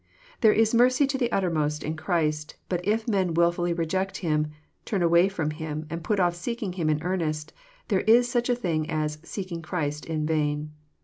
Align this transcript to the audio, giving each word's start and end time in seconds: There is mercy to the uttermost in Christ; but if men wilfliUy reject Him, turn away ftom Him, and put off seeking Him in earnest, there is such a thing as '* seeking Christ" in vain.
There 0.39 0.51
is 0.51 0.73
mercy 0.73 1.05
to 1.05 1.15
the 1.19 1.31
uttermost 1.31 1.83
in 1.83 1.95
Christ; 1.95 2.55
but 2.69 2.83
if 2.83 3.07
men 3.07 3.35
wilfliUy 3.35 3.77
reject 3.77 4.17
Him, 4.17 4.47
turn 4.83 5.03
away 5.03 5.29
ftom 5.29 5.53
Him, 5.53 5.85
and 5.91 6.03
put 6.03 6.19
off 6.19 6.33
seeking 6.33 6.73
Him 6.73 6.89
in 6.89 7.03
earnest, 7.03 7.53
there 7.87 8.01
is 8.01 8.27
such 8.27 8.49
a 8.49 8.55
thing 8.55 8.89
as 8.89 9.19
'* 9.21 9.23
seeking 9.23 9.61
Christ" 9.61 10.05
in 10.07 10.25
vain. 10.25 10.71